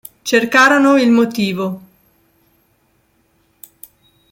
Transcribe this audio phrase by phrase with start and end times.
[0.23, 1.81] Cercarono il motivo.